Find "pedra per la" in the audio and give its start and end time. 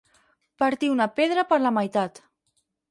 1.21-1.77